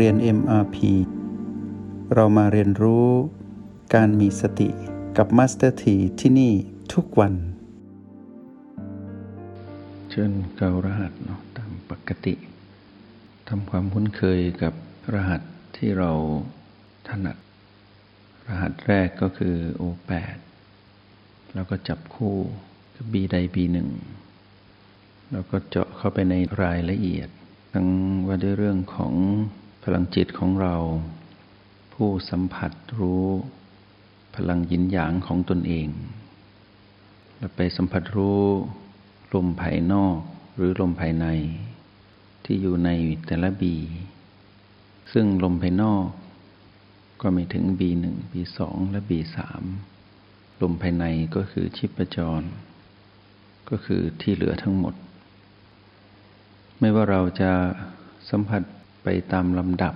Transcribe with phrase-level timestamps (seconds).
[0.00, 0.76] เรียน MRP
[2.14, 3.08] เรามาเรียนรู้
[3.94, 4.68] การมีสติ
[5.16, 6.52] กับ Master T ที่ที่นี่
[6.94, 7.34] ทุกวัน
[10.10, 12.34] เชิญเการหัสเนาะตามปกติ
[13.48, 14.74] ทำความคุ้นเคยกับ
[15.14, 15.42] รหัส
[15.76, 16.10] ที่เรา
[17.08, 17.36] ถนัด
[18.48, 20.38] รหัสแรกก็คือ O8
[21.54, 22.36] แล้วก็จับคู่
[22.96, 23.88] กับ B ใด B หนึ่ง
[25.32, 27.28] แล้วก็เจาะเข้าไปในรายละเอียด
[27.72, 27.88] ทั้ง
[28.26, 29.14] ว่าด้วยเรื่องของ
[29.88, 30.76] พลังจิตของเรา
[31.94, 33.26] ผู้สัมผัสรู้
[34.36, 35.88] พลังยินหยางของตนเอง
[37.36, 38.42] แล้วไปสัมผัสรู้
[39.34, 40.18] ลมภายนอก
[40.56, 41.26] หรือลมภายใน
[42.44, 42.90] ที่อยู่ใน
[43.26, 43.76] แต่ละบี
[45.12, 46.06] ซึ่งลมภายนอก
[47.20, 48.58] ก็มีถึง B1 B2
[48.90, 49.36] และ B3
[50.62, 51.04] ลมภายใน
[51.34, 52.42] ก็คือชิปจร
[53.68, 54.94] ก็คือที่เหลือทั้งหมด
[56.78, 57.52] ไม่ว่าเราจะ
[58.30, 58.62] สัมผัส
[59.04, 59.94] ไปตามลำดับ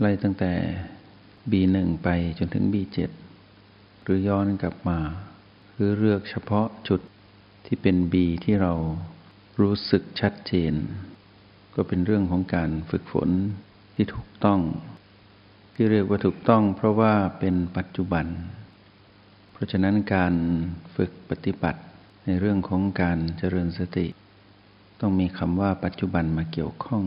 [0.00, 0.52] ไล่ตั้งแต่
[1.50, 3.10] B1 ไปจนถึง B7
[4.02, 4.98] หรือย้อนกลับมา
[5.74, 7.00] หรือเลือกเฉพาะจุด
[7.66, 8.72] ที่เป็น B ที่เรา
[9.60, 10.74] รู้สึกชัดเจน
[11.74, 13.30] ก็เป็นเรื่องของการฝึกฝน
[13.94, 14.60] ที่ถูกต้อง
[15.74, 18.26] ที่เรียกว่าถูกต้อง เพราะว่าเป็นปัจจุบัน
[19.52, 20.34] เพราะฉะนั้นการ
[20.96, 21.80] ฝึกปฏิบัติ
[22.26, 24.06] ในเรื่องของการเจริญสติ
[25.00, 27.04] ต้องมีคำว่าปัจจุบันมาเกี่ยวข้อง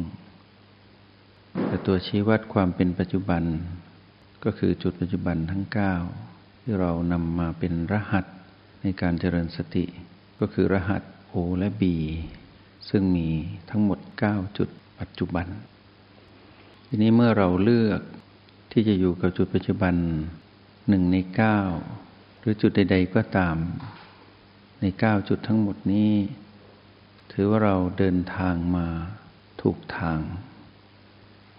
[1.68, 3.44] แต่ตัวชี้วัดความเป็นปัจจุบัน
[4.44, 5.64] ก็คือจุดปัจจุบันทั้ง
[6.14, 8.26] 9 ที่เรานำมาเป็นรหัส
[8.82, 9.86] ในการเจริญสติ
[10.40, 11.02] ก็คือรหัส
[11.34, 11.84] O และ B
[12.90, 13.28] ซึ่งมี
[13.70, 15.48] ทั้งหมด 9 จุดปัจจุบัน
[16.88, 18.02] ทีนี้เมื่อเราเลือก
[18.72, 19.96] ที่จะอยู่กับจุดปัจจุบัน
[20.90, 21.18] หนึ่งใน
[21.80, 23.58] 9 หรือจุดใด ๆ ก็ตาม
[24.82, 26.12] ใน 9 จุดทั้งหมดนี้
[27.32, 28.88] ถือว่าเราเดินทางมา
[29.62, 30.20] ถูกทาง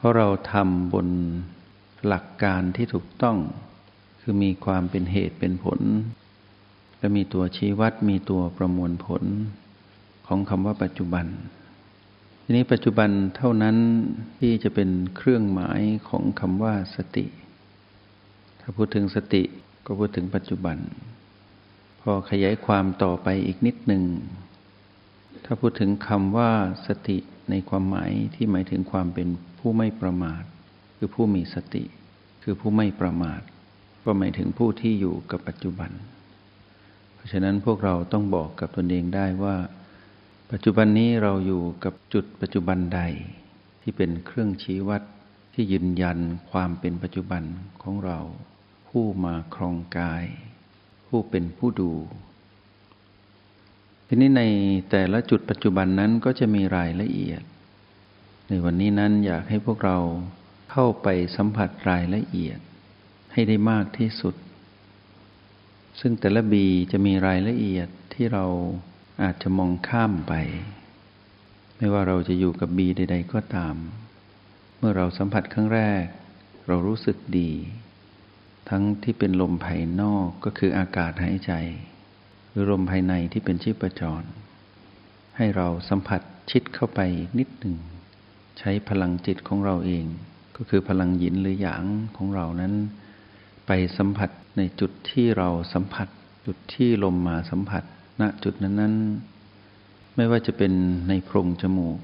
[0.05, 1.09] เพราะเราทำบน
[2.07, 3.37] หลักการที่ถูกต้อง
[4.21, 5.81] คือมีความเป็นเหตุเป็นผล
[6.99, 9.25] และมีตัวชี้วัดมีตัวประมวลผล
[10.27, 11.27] ของคำว่าปัจจุบัน
[12.43, 13.77] ทีนี้ปัจจุบันเท่านั้น
[14.39, 17.27] ที่จะเป็นเครื่องหมายของคำว่าสติ
[18.61, 19.43] ถ้าพูดถึงสติ
[19.87, 20.77] ก็พูดถึงปัจจุบัน
[22.01, 24.03] พอขยายความต่อไปอีกนิดหนึ่ง
[25.45, 26.51] ถ้าพูดถึงคำว่า
[26.87, 27.19] สติ
[27.51, 29.29] ในความหมายที่หมายถึงความเป็น
[29.67, 30.45] ผู้ไม่ประมาท
[30.97, 31.85] คือผู้มีสติ
[32.43, 33.41] คือผู้ไม่ประมาท
[34.05, 35.91] ก็หมายถึงผู้ที่อยู่กับปัจจุบัน
[37.15, 39.57] เพราะฉะนั้นพวกเราต้องบอกกับตนเองได้ว่า
[40.53, 43.01] ปัจจุบันนี้เราอยู่กับจุดปัจจุบันใด
[43.83, 45.03] ที่เป็นเครื่องชี้วัด
[45.55, 46.19] ที่ยืนยัน
[46.51, 47.43] ความเป็นปัจจุบัน
[47.83, 48.19] ของเรา
[48.89, 50.25] ผู้มาครองกาย
[51.07, 51.93] ผู้เป็นผู้ดู
[54.07, 54.43] ทีนี้ใน
[54.91, 57.43] แต่ละจุดปัจจุบันนั้นก็จะมีรายละเอียด
[58.49, 59.99] ในวันนี้นั้นอยากให้พวกเรา
[60.73, 62.59] เข้าไปสัมผัสรายละเอียด
[63.33, 64.35] ให้ได้มากที่สุด
[66.01, 68.45] ซึ่งแต่ละบีจะมีรายละเอียดที่เรา
[69.23, 70.35] อาจจะมองข้ามไป
[71.77, 73.77] ไม่ว่าเราจะอยู่กับบีใด ๆ ก็ตาม
[74.79, 76.05] เมื่อเราสัมผัสครั้งแรก
[76.67, 77.51] เรารู้สึกดี
[78.69, 81.53] ทั้งที่เป็นลมภายนอกก็คืออากาศหายใจ
[82.51, 84.23] หรือลมภายในที่เป็นชีพจร
[85.37, 87.01] ให้เราสัมผัสชิดเข้าไป
[87.39, 87.77] นิดหนึ่ง
[88.59, 90.05] ใช้พลังจิตของเราเอง
[90.57, 91.85] ก็คือพลังหยินหรือหยาง
[92.17, 92.75] ของเรานั้น
[93.67, 96.09] ไปสัมผัสในจุดที่เราสัมผัส
[96.47, 97.83] จุดที่ลมมาสัมผัส
[98.21, 100.73] ณจุดนั้นๆไม่ว่าจะเป็น
[101.09, 101.99] ในโพรงจมูก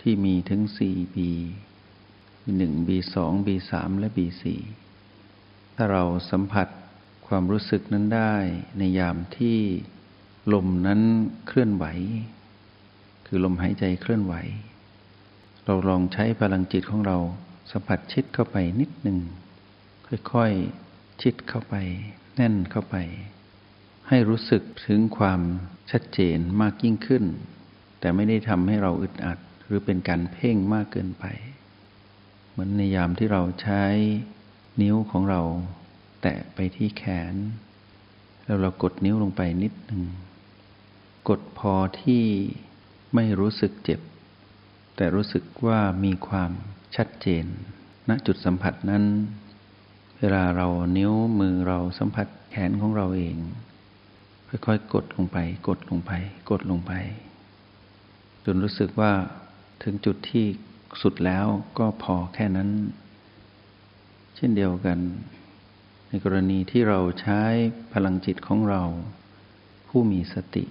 [0.00, 1.16] ที่มีถึง 4 B
[2.60, 3.14] B1 B2
[3.46, 4.44] B3 และ B4
[5.74, 6.68] ถ้าเราสัมผัส
[7.26, 8.34] ความรู้สึกนั้นได้
[8.78, 9.58] ในยามที่
[10.54, 11.00] ลมนั้น
[11.46, 11.84] เคลื่อนไหว
[13.26, 14.34] คือลมหายใจเคลื่อนไหว
[15.70, 17.18] เราลองใช้พลังจิตของเรา
[17.70, 19.18] สัมผัสชิดเข้าไปนิดหนึ่ง
[20.32, 21.74] ค่อยๆ ชิดเข้าไป
[22.34, 22.96] แน่นเข้าไป
[24.08, 25.40] ให้รู้สึกถึงความ
[25.90, 27.24] ชัดเจนมากยิ่งขึ้น
[28.00, 31.24] แต่ไม่ได้ทำให้เราอึดอัดหรือเป็นการเพ่งมากเกินไป
[32.50, 33.84] เหมือนในยามที่เราใช้
[34.82, 35.42] นิ้วของเรา
[36.22, 37.34] แตะไปที่แขน
[38.44, 40.02] แล้วเรากดนิ้วลงไปนิดหนึ่ง
[41.28, 42.24] กดพอที่
[43.14, 44.00] ไม่รู้สึกเจ็บ
[45.00, 46.50] แต่รู้สึกว่ามีความ
[46.96, 47.44] ชัดเจน
[48.08, 49.04] ณจุดสัมผัสนั้น
[50.18, 53.36] เวลาเรานิ้วมือเราสัมผัสแขนของเราเอง
[54.48, 56.12] ค่อยๆ กดลงไป กดลงไป
[56.50, 56.92] กดลงไป
[58.44, 59.12] จนรู้สึกว่า
[59.82, 60.46] ถึงจุดที่
[61.02, 61.46] สุดแล้ว
[61.78, 62.70] ก็พอแค่นั้น
[64.36, 64.98] เช่นเดียวกัน
[66.08, 67.42] ในกรณีที่เราใช้
[67.92, 68.82] พลังจิตของเรา
[69.88, 70.64] ผู้มีสติ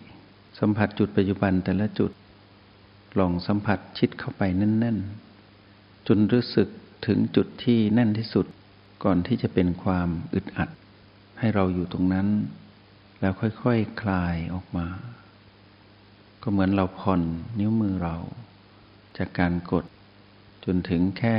[0.59, 2.11] สัมผัสจุดปัจจุบันแต่ละจุด
[3.19, 6.67] ลองสัมผัสชิดเข้าไปแน่นๆ จนรู้สึก
[7.07, 8.45] ถึงจุดที่แน่นที่สุด
[9.03, 10.69] ก่อนที่จะเป็นความอึดอัด
[11.39, 12.27] ให้เราอยู่ตรงนั้น
[13.21, 13.67] แล้วค่อยๆค
[14.01, 14.87] คลายออกมา
[16.41, 17.21] ก็เหมือนเราผ่อน
[17.59, 18.15] นิ้วมือเรา
[19.17, 19.85] จากการกด
[20.65, 21.37] จนถึงแค่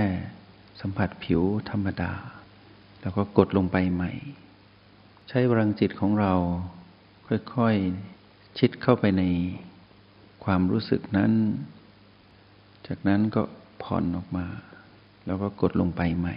[0.80, 2.12] สัมผัสผิวธรรมดา
[3.00, 4.12] แล้วก็กดลงไปใหม่
[5.28, 6.34] ใช้พลังจิตของเรา
[7.54, 9.22] ค่อยๆ ชิดเข้าไปใน
[10.52, 11.32] ความรู้สึกนั้น
[12.86, 13.42] จากนั้นก็
[13.82, 14.46] ผ่อนออกมา
[15.26, 16.36] แล้วก็กดลงไปใหม่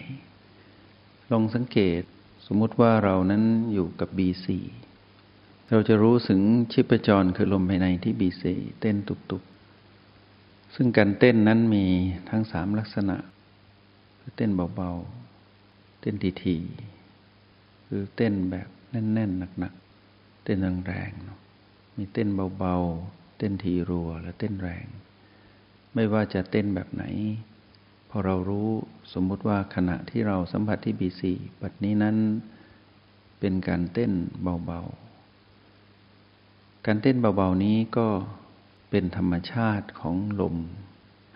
[1.31, 2.01] ลองสังเกต
[2.47, 3.43] สมมุติว่าเรานั้น
[3.73, 4.47] อยู่กับ B4
[5.69, 6.41] เราจะรู้ถึง
[6.71, 8.43] ชีพจรคือลมภายในที่ B4
[8.81, 11.85] เต้นตุบๆ ซึ่งการเต้นนั้นมี
[12.29, 13.17] ทั้งสามลักษณะ
[14.19, 20.57] คือเต้นเบาๆ เต้นทีๆคือเต้นแบบแน่นๆหนักๆ เต้น
[20.87, 22.27] แรงๆมีเต้น
[22.59, 24.85] เบาๆ เต้นทีรัวและเต้นแรง
[25.93, 27.03] ไม่ว่าจะเต้นแบบไหน
[28.09, 28.69] พอเรารู้
[29.13, 32.17] สมมุติว่าขณะที่เราสัมผัสที่บีซีปัจนี้นั้น
[33.39, 34.11] เป็นการเต้น
[34.41, 38.07] เบาๆ การเต้นเบาๆนี้ก็
[38.89, 40.55] เป็นธรรมชาติของลม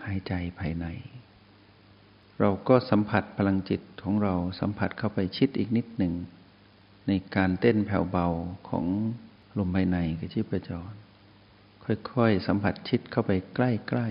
[0.04, 0.86] หายใจภายใน
[2.40, 6.14] เราก็สัมผัสพลังจิตของเราสัมผัสเข้าไปชิดอีกนิดหนึ่ง
[7.06, 8.26] ในการเต้นแผ่วเบา
[8.68, 8.84] ของ
[9.58, 10.92] ลมภายในกับชีพจร
[11.86, 13.60] ค่อยๆ สัมผัสชิดเข้าไปใก
[13.98, 14.08] ล้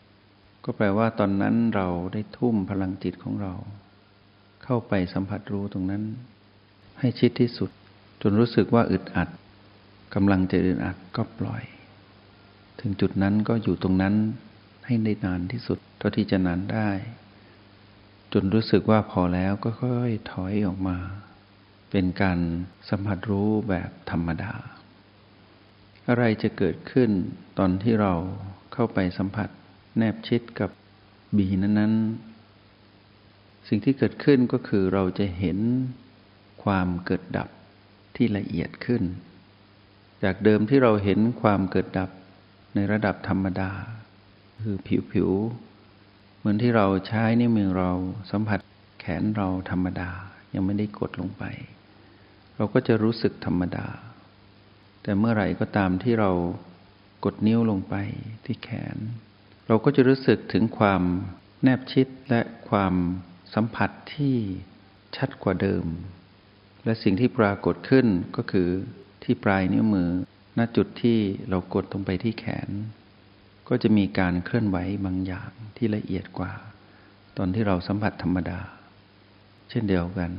[0.00, 3.54] ๆ ก็แปลว่าตอนนั้นเราได้ทุ่มพลังจิตของเรา
[4.64, 6.02] เข้าไปสัมผัสรู้ตรงนั้น
[7.00, 7.70] ให้ชิดที่สุด
[8.22, 9.28] จนรู้สึกว่าอึดอัด
[10.14, 11.62] กำลังจะอึดอัดก็ปล่อย
[12.80, 14.14] ถึงจุดนั้นก็อยู่ตรงนั้น
[14.86, 16.88] ให้ได้นานที่สุด เท่าที่จะนานได้
[18.32, 20.96] จนรู้สึกว่าพอแล้วก็ค่อยถอยออกมา
[21.90, 22.38] เป็นการ
[22.88, 24.52] สัมผัสรู้แบบธรรมดา
[26.08, 27.10] อะไรจะเกิดขึ้น
[27.58, 28.14] ตอนที่เรา
[28.72, 29.48] เข้าไปสัมผัส
[29.98, 30.70] แนบชิดกับ
[31.36, 35.58] บีนั้นๆ สิ่งที่เกิดขึ้นก็คือเราจะเห็น
[36.64, 37.48] ความเกิดดับ
[38.16, 39.02] ที่ละเอียดขึ้น
[40.24, 42.10] จากเดิมที่เราเห็นความเกิดดับ
[42.74, 43.70] ในระดับธรรมดา
[44.62, 44.76] คือ
[45.12, 45.66] ผิวๆ
[46.48, 47.90] มือนที่เราใช้นิ้วมือเรา
[48.30, 48.60] สัมผัส
[49.00, 50.10] แขนเราธรรมดา
[50.54, 51.44] ยังไม่ได้กดลงไป
[52.56, 53.86] เราก็จะรู้สึกธรรมดา
[55.06, 56.30] แต่เมื่อไหร่ก็ตามที่เรา
[57.24, 57.94] กดนิ้วลงไป
[58.44, 58.96] ที่แขน
[59.66, 61.02] เราก็จะรู้สึกถึงความ
[61.62, 62.94] แนบชิดและความ
[63.54, 64.36] สัมผัสที่
[65.16, 65.84] ชัดกว่าเดิม
[66.84, 68.06] และสิ่งที่ปรากฏขึ้น
[68.36, 68.68] ก็คือ
[69.24, 70.10] ที่ปลายนิ้วมือ
[70.58, 71.18] ณจุดที่
[71.48, 72.68] เรากดลงไปที่แขน
[73.68, 76.52] ก็จะมีการเคลื่อนไหวบางอย่างที่ละเอียดกว่า
[77.36, 78.60] ตอนที่เราสัมผัสธรรมดา
[79.70, 80.30] เช่นเดียวกัน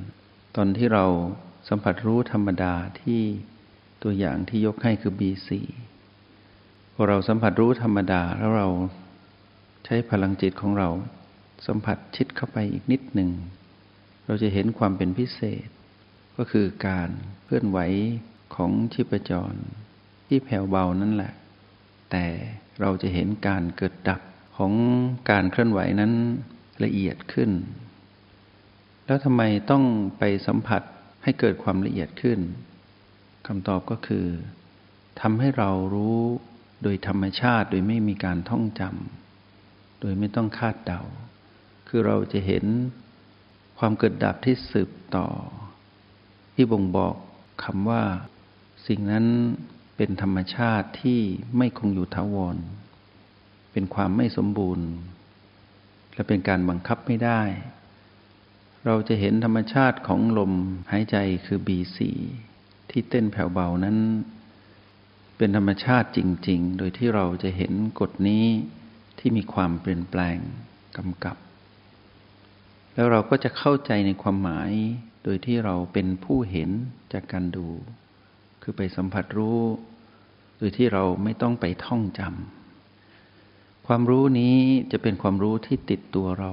[0.56, 1.06] ตอนที่เรา
[1.70, 3.22] สัมผัสรู้ธรรมดาที่
[4.04, 5.50] ตัวอย่างที่ยกให้คือ B4
[6.94, 8.68] พอเราสัมผัสรู้ธรรมดาแล้วเรา
[9.86, 10.90] ใช้พลังจิตของเรา
[11.68, 13.30] สัมผัสชิดเข้าไปอีกนิดหนึ่ง
[14.26, 15.68] เราจะเห็นความเป็นพิเศษ
[16.38, 17.10] ก็คือการ
[17.44, 17.80] เคลื่อนไหว
[18.56, 19.54] ของชีพจร
[20.28, 21.34] ที่แผ่วเบานั่นแหละ
[22.12, 22.26] แต่
[22.82, 24.22] เราจะเห็นการเกิดดับ
[24.58, 24.74] ของ
[25.30, 26.14] การเคลื่อนไหวนั้น
[26.84, 27.52] ละเอียดขึ้น
[29.06, 29.42] แล้วทำไม
[29.72, 29.84] ต้อง
[30.18, 30.82] ไปสัมผัส
[31.24, 32.40] ให้เกิดความละเอียดขึ้น
[33.48, 34.26] คำตอบก็คือ
[35.22, 36.20] ทำให้เรารู้
[36.84, 41.02] โดยธรรมชาติ โดยไม่มีการท่องจำโดยไม่ต้องคาดเดา
[41.88, 42.66] คือเราจะเห็น
[43.80, 45.28] ความเกิดดับที่สืบต่อ
[46.56, 47.16] ที่บ่งบอก
[47.64, 48.04] คำว่า
[48.88, 49.26] สิ่งนั้น
[49.98, 51.20] เป็นธรรมชาติที่
[51.58, 52.58] ไม่คงอยู่ถาวร
[53.72, 54.88] เป็นความไม่สมบูรณ์
[56.14, 57.42] และเป็นการบังคับไม่ได้
[58.86, 60.54] เราจะเห็นธรรมชาติของลม
[60.92, 62.00] หายใจคือ B4
[62.90, 63.98] ที่เต้นแผ่วเบานั้น
[65.38, 68.46] เป็นธรรมชาติจริง ๆ โดยที่เราจะเห็นกฎนี้
[69.20, 70.38] ที่มีความเปลี่ยนแปลง
[70.98, 71.38] กำกับ
[72.94, 74.72] แล้วเราก็จะเข้าใจในความหมาย
[75.24, 76.70] โดยที่เราเป็นผู้เห็น
[77.14, 77.68] จากการดู
[78.62, 79.62] คือไปสัมผัสรู้
[80.58, 84.58] โดยที่เราไม่ต้องไปท่องจำความรู้นี้
[84.92, 86.52] จะเป็นความรู้ที่ติดตัวเรา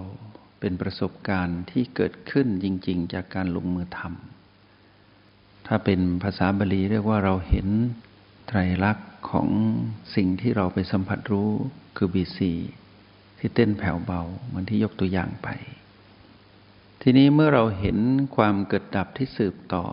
[0.60, 4.33] เป็นประสบการณ์ที่เกิดขึ้นจริง ๆ จากการลงมือทำ
[5.66, 7.68] ถ้าเป็นภาษาบาลีเรียกว่าเราเห็น
[8.46, 9.48] ไตรลักษณ์ของ
[10.14, 11.50] สิ่งที่เราไปสัมผัสรู้
[11.96, 12.52] คือบีซี
[13.38, 15.48] ที่เต้นแผ่วเบาเหมือนที่ยกตัวอย่างไป
[17.02, 17.98] ทีนี้เมื่อเราเห็น
[18.36, 19.84] ความเกิดดับที่สืบต่อ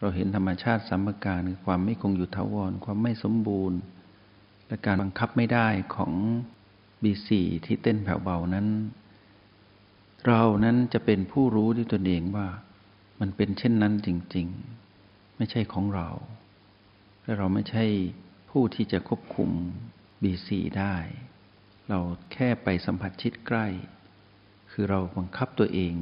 [0.00, 3.78] เราเห็นธรรมชาติสัมปการคือความไม่คงอยู่ทาวร ความไม่สมบูรณ์
[4.66, 6.12] และการบังคับไม่ได้ของ
[7.02, 8.66] บีสีที่เต้นแผ่วเบานั้น
[10.26, 12.46] เรานั้นจะเป็นผู้รู้ด้วยตนเองว่า
[13.20, 14.48] มันเป็นเช่นนั้นจริง
[14.92, 16.08] ๆ ไม่ใช่ของเรา
[17.22, 17.84] และเราไม่ใช่
[18.50, 19.50] ผู้ที่จะควบคุม
[20.22, 20.96] บีสีได้
[21.88, 22.00] เรา
[22.32, 23.66] แค่ไปสัมผัสชิดใกล้
[24.70, 25.94] คือเราบังคับตัวเอง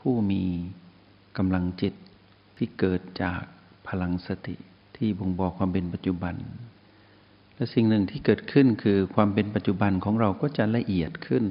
[0.00, 0.44] ผู้มี
[1.38, 1.94] กำลังจิต
[2.56, 3.42] ที่เกิดจาก
[3.88, 4.56] พลังสติ
[4.96, 6.34] ที่บ่งบอกความเป็นปัจจุบัน
[7.54, 11.44] และสิ่งหนึ่งที่เกิดขึ้นคือความเป็นปัจจุบันของเราก็จะละเอียดขึ้น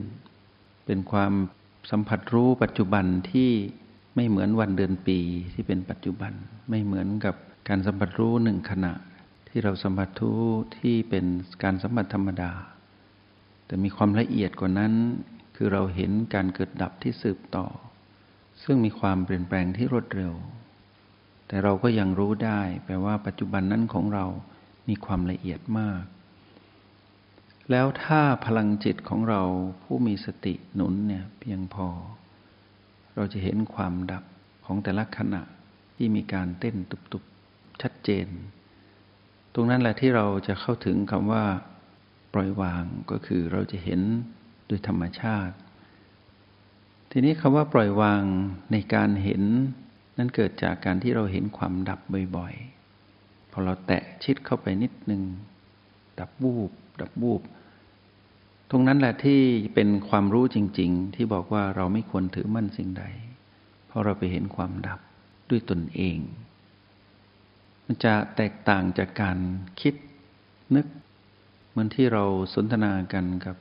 [0.85, 1.33] เป็นความ
[1.91, 3.51] สัมผัสรู้ปัจจุบันที่
[4.15, 5.19] ไม่เหมือนวันเดือนปี
[5.53, 6.33] ที่เป็นปัจจุบัน
[6.69, 7.35] ไม่เหมือนกับ
[7.69, 8.93] การสัมผัสรู้หนึ่งขณะ
[9.49, 10.41] ที่เราสัมผัสรู้
[10.77, 11.25] ที่เป็น
[11.63, 12.51] การสัมผัสธรรมดา
[13.65, 14.93] แต่มีความละเอียดกว่านั้น
[15.55, 17.67] คือเราเห็นการเกิดดับที่สืบต่อ
[18.63, 20.33] ซึ่งมีความเปลี่ยนแปลงที่รวดเร็ว
[21.47, 24.25] แต่เราก็ยังรู้ได้ แปลว่าปัจจุบันนั้นของเรา
[24.89, 26.03] มีความละเอียดมาก
[27.71, 29.41] แล้วถ้าพลังจิตของเรา
[29.83, 31.87] ผู้มีสติหนุนเนี่ยเพียงพอ
[33.15, 34.23] เราจะเห็นความดับ
[34.65, 35.41] ของแต่ละขณะ
[35.95, 38.27] ที่มีการเต้นตุบๆ ชัดเจน
[39.53, 41.45] ตรงนั้นแหละที่เราจะเข้าถึงคำว่า
[42.33, 44.01] ปล่อยวางก็คือเราจะเห็น
[44.67, 45.55] โดยธรรมชาติ
[47.11, 48.23] ทีนี้คำว่าปล่อยวาง
[48.71, 49.43] ในการเห็น
[50.17, 51.99] นั้นเกิดจากการที่เราเห็นความดับ
[52.35, 55.21] บ่อยๆ พอเราแตะชิดเข้าไปนิดนึง
[56.19, 57.41] ดับบูบ ดับบูบ
[58.69, 59.41] ตรงนั้นแหละที่
[59.73, 63.03] เป็นความรู้จริง ๆ ที่บอกว่าเราไม่ควรถือมั่นสิ่งใด
[63.87, 64.99] เพราะเราไปเห็นความดับ
[65.49, 66.17] ด้วยตนเอง
[67.85, 69.37] มันจะแตกต่างจากการ
[69.81, 69.95] คิด
[70.75, 70.85] นึก
[71.69, 72.23] เหมือนที่เรา
[72.55, 73.55] สนทนากันกับ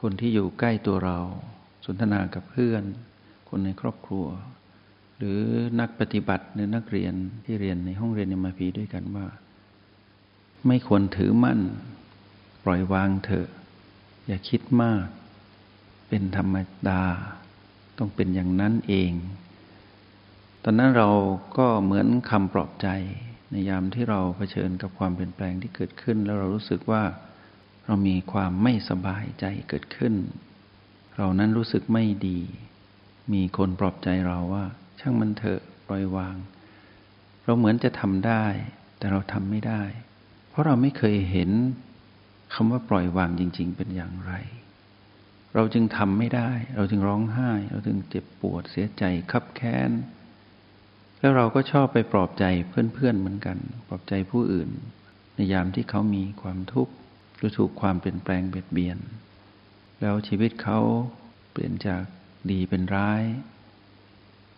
[0.00, 1.18] คนที่อยู่ใกล้ตัวเรา
[1.86, 2.82] สนทนากับเพื่อน
[3.48, 4.26] คนในครอบครัว
[5.18, 5.40] หรือ
[5.80, 9.26] นักปฏิบัติหรือนักเรียนที่เรียนในห้องเรียนในมาพีด้วยกันว่า
[10.66, 11.60] ไม่ควรถือมั่น
[12.64, 13.48] ปล่อยวางเถอะ
[14.28, 15.06] อย่าคิดมาก
[16.08, 16.56] เป็นธรรม
[16.88, 17.02] ดา
[17.98, 19.12] ต้องเป็นอย่างนั้นเอง
[20.62, 21.10] ตอนนั้นเรา
[21.58, 22.88] ก็เหมือนคำปลอบใจ
[23.50, 27.02] ในยามที่เราเผชิญกับความเปลี่ยนแปลงที่เกิดขึ้น แล้วเรารู้สึกว่า
[27.86, 30.14] เรามีความไม่สบายใจเกิดขึ้น
[31.16, 32.40] เรานั้นรู้สึกไม่ดี
[33.32, 34.64] มีคนปลอบใจเราว่า
[35.00, 36.36] ช่างมันเถอะปล่อยวาง
[37.44, 38.44] เราเหมือนจะทำได้
[38.98, 39.82] แต่เราทำไม่ได้
[40.48, 41.50] เพราะเราไม่เคยเห็น
[42.54, 44.32] คำว่าปล่อยวางจริง ๆ เป็นอย่างไร
[45.54, 49.90] เราจึงทำไม่ได้ เราจึงร้องไห้ เราจึงเจ็บปวดเสียใจคับแค้น
[51.20, 54.70] แล้วเราก็ชอบไปปลอบใจเพื่อนๆเหมือนกัน ปลอบใจผู้อื่น
[55.34, 56.92] ในยามที่เขามีความทุกข์
[57.36, 58.98] หรือถูกความเปลี่ยนแปลงเบียดเบียน
[60.00, 60.78] แล้วชีวิตเขา
[61.52, 62.02] เปลี่ยนจาก
[62.50, 63.22] ดีเป็นร้าย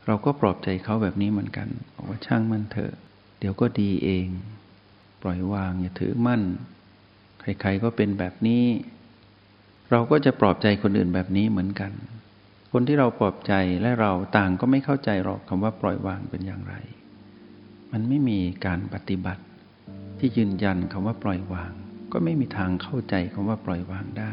[0.06, 2.92] เราก็ปลอบใจเขาแบบนี้เหมือนกันบอกว่าช่างมันเถอะ
[3.38, 4.26] เดี๋ยวก็ดีเอง
[5.22, 6.42] ปล่อยวางอย่าถือมั่น
[7.40, 8.64] ใครๆก็เป็นแบบนี้
[9.90, 11.92] เราก็จะปลอบใจคนอื่นแบบนี้เหมือนกัน
[12.72, 16.74] คนที่เราปลอบใจและเราต่างก็ไม่เข้าใจหรอกคำว่าปล่อยวางเป็นอย่างไร
[17.92, 19.42] มันไม่มีการปฏิบัติ
[20.18, 21.72] ที่ยืนยันคำว่าปล่อยวาง
[22.12, 24.32] ก็ไม่มีทางเข้าใจคำว่าปล่อยวางได้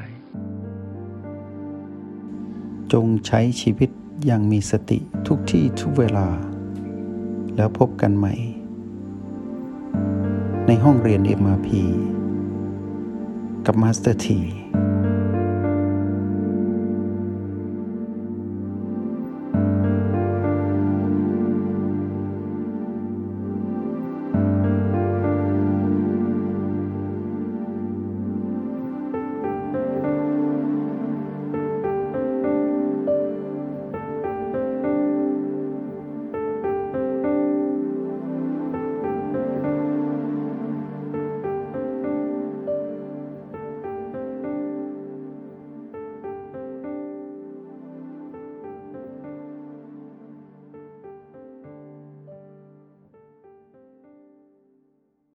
[2.94, 3.90] จงใช้ชีวิต
[4.26, 6.28] อย่างมีสติทุกที่ทุกเวลา
[7.56, 8.34] แล้วพบกันใหม่
[10.68, 11.70] ในห้องเรียน MRP
[13.68, 14.40] กับมาสเตอร์ที